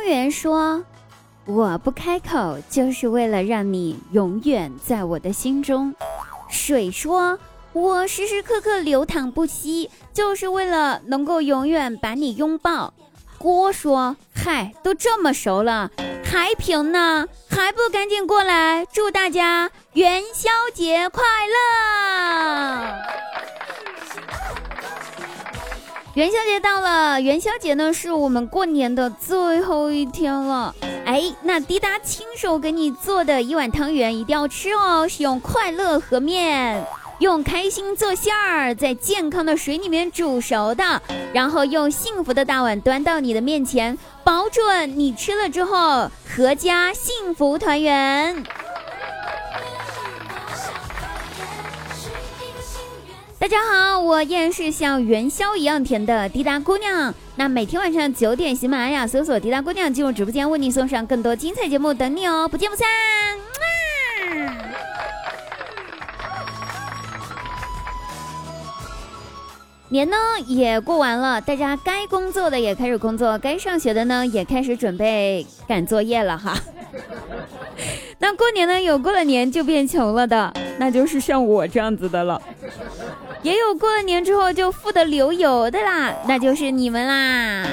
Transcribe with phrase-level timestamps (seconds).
[0.00, 0.82] 汤圆说
[1.44, 5.94] ：“我不开口，就是为了让你永远在我的心中。”
[6.48, 7.38] 水说
[7.74, 12.94] ：“我时时刻刻流淌不息，就是为了能够永远把你拥抱。”
[13.36, 15.90] 锅说：“嗨，都这么熟了，
[16.24, 17.26] 还平呢？
[17.50, 23.00] 还不赶紧过来，祝大家元宵节快乐！”
[26.20, 30.74] 元宵节到了，元宵节呢是我们过年的最后一天了。
[31.06, 36.84] 哎，那滴答亲手给你做的一碗汤圆一定要吃哦，是用快乐和面，
[37.20, 41.00] 用开心做馅儿，在健康的水里面煮熟的，
[41.32, 48.44] 然后用幸福的大碗端到你的面前，保准你吃了之后阖家幸福团圆。
[53.40, 57.14] 大家好，我依然是像元宵一样甜的滴答姑娘。
[57.36, 62.86] 那每天晚上九点，喜马拉雅搜索“滴答姑娘”进入直播间，为你送上更多精彩节目，等你哦，不见不散。
[69.88, 76.54] 年呢也过完了，大家该工作的也开始工作，该上学的呢也开始准备赶作业了哈。
[78.18, 82.40] 那过年呢，有过了年就变穷了的，那就是像我这样子的了。
[83.42, 87.66] 也有过了年之后就富得流油的啦，那就是你们啦。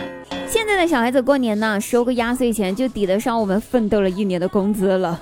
[0.48, 5.20] 现在的小孩子过年呢，收个压岁钱就抵得上我们奋斗了一年的工资了。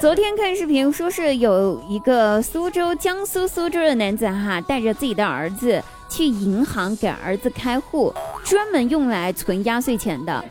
[0.00, 10.44] 昨天看视频说是有一个苏州江苏苏州的男子哈，带着自己的儿子去银行给儿子开户，专门用来存压岁钱的。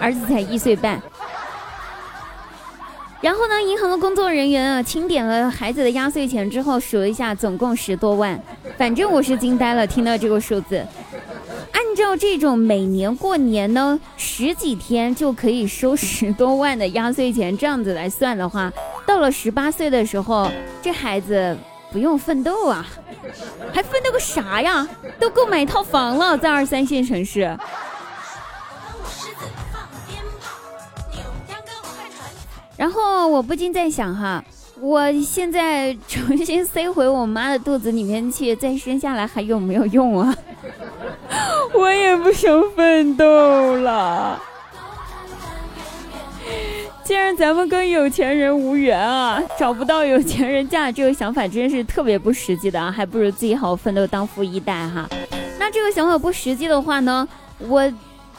[0.00, 1.00] 儿子才一岁半。
[3.28, 8.42] 然后呢，银行的工作人员啊，清点了孩子的压岁钱之后，数了一下，总共十多万。
[8.78, 10.82] 反正我是惊呆了，听到这个数字。
[11.72, 18.72] 按照这种每年过年呢，十几天就可以收十多万的压岁钱，这样子来算的话，
[19.06, 20.50] 到了十八岁的时候，
[20.80, 21.54] 这孩子
[21.92, 22.86] 不用奋斗啊，
[23.74, 24.88] 还奋斗个啥呀？
[25.20, 27.54] 都够买套房了，在二三线城市。
[32.78, 34.42] 然后我不禁在想哈，
[34.80, 40.32] 我现在重新 塞回我妈的肚子里面去，再生下来还有没有用啊？
[41.74, 44.40] 我也不想奋斗了。
[47.02, 55.08] 既然咱们跟有钱人无缘啊，找不到有钱人嫁，这个想法真是特别不实际的啊，还不如自己好好奋斗当富一代哈。
[55.58, 57.26] 那这个想法不实际的话呢，
[57.58, 57.92] 我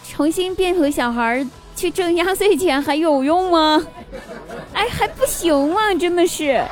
[0.07, 1.45] 重新变回小孩
[1.75, 3.85] 去挣压岁钱还有用吗？
[4.73, 5.93] 哎，还不行吗？
[5.99, 6.63] 真的是，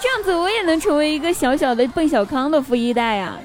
[0.00, 3.36] 这样子我也能成为一个小小的奔小康的富一代呀！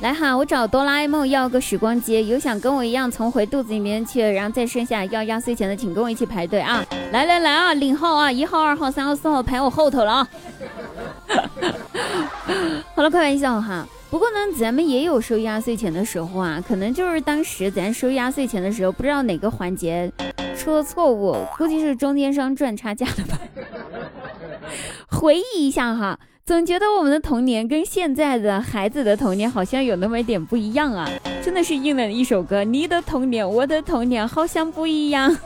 [0.00, 6.84] 来哈，我找哆啦 A 梦要个时光机，有想跟我一样重回肚子里面去，然后再生下要压岁钱的，请跟我一起排队啊！
[7.10, 10.28] 来来来啊，领号啊，一号、二号、三号、四号排我后头了啊！
[12.94, 13.86] 好了，开玩笑哈。
[14.14, 20.08] 不过呢，咱们也有收压岁钱的时候啊，可能就是当时咱收压岁钱的时候，不知道哪个环节
[20.56, 23.36] 出了错误，估计是中间商赚差价了吧。
[25.08, 26.16] 回忆一下哈，
[26.46, 31.10] 总觉得我们的童年跟现在的孩子的童年好像有那么一点不一样啊，
[31.42, 35.36] 真的是应了一首歌：你的童年，我的童年好像不一样。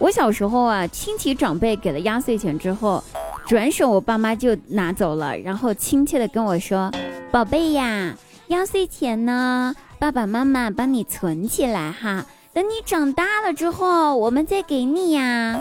[0.00, 3.04] 我小时候啊，亲戚长辈给了压岁钱之后。
[3.48, 6.92] 转手我爸妈就拿走了，然后亲切的跟我说
[7.32, 8.14] ：“宝贝呀，
[8.48, 15.58] 压岁钱呢，爸爸妈妈帮你存起来哈，等你长大了之后，我们再给你呀。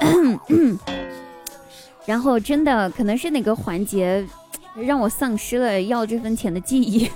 [2.04, 4.26] ”然后真的可能是哪个环节
[4.74, 7.08] 让我丧失了要这份钱的记忆，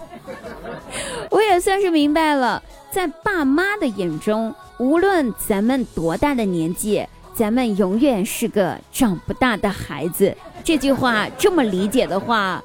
[1.30, 2.62] 我也算是明白了，
[2.92, 7.04] 在爸妈的眼中，无论咱们多大的年纪。
[7.36, 12.64] 咱们永远是个长不大的孩子，这句话这么理解的话，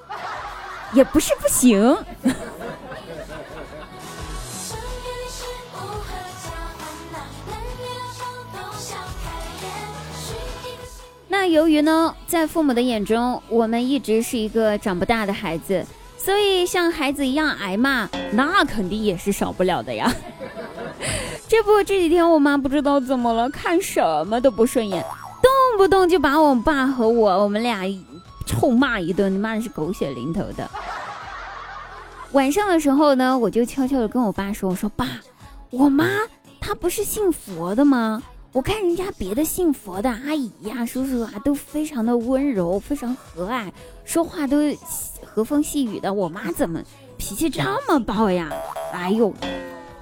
[0.93, 1.97] 也不是不行。
[11.27, 15.85] 那由于呢，在父母的眼中，我们一直是一个长不大的孩子，
[16.17, 20.09] 所以像孩子一样挨骂，那肯定也是少不了的呀。
[21.51, 25.03] 这不，这几天我妈不知道怎么了，看什么都不顺眼，
[25.41, 27.81] 动不动就把我爸和我我们俩
[28.45, 30.71] 臭骂一顿，骂的是狗血淋头的。
[32.31, 35.05] 晚上的时候呢，我就悄悄的跟我爸说：“我说爸，
[35.71, 36.07] 我妈
[36.61, 38.23] 她不是信佛的吗？
[38.53, 43.69] 我看人家别的信佛的阿姨呀、叔叔啊，都非常的温柔，非常和蔼，
[44.05, 44.55] 说话都
[45.25, 46.81] 和风细雨的，我妈怎么
[47.17, 48.49] 脾气这么暴呀？
[48.93, 49.33] 哎呦，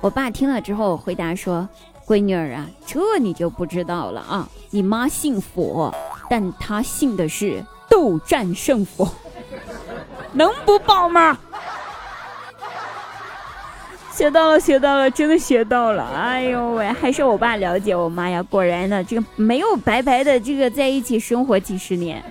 [0.01, 1.67] 我爸听了之后回答说
[2.07, 5.93] ：“闺女儿啊，这你就不知道了啊，你妈信佛，
[6.29, 9.07] 但她信的是斗战胜佛，
[10.33, 11.37] 能不报吗？”
[14.13, 16.03] 学到了，学到了，真的学到了！
[16.03, 18.43] 哎呦喂，还是我爸了解我妈呀！
[18.43, 22.21] 果然呢，这个没有白白的这个在一起生活几十年。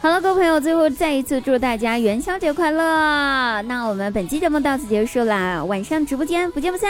[0.00, 3.60] 好了，各位朋友，最后再一次祝大家元宵节快乐！
[3.62, 6.88] 那我们本期节目到此结束啦，晚上直播间不见不散。